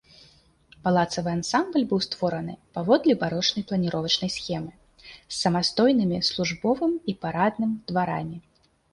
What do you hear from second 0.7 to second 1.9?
Палацавы ансамбль